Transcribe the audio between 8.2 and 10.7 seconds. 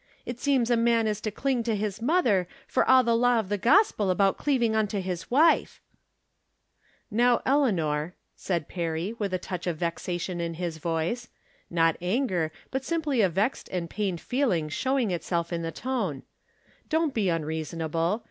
said Perry, with a touch of vexation in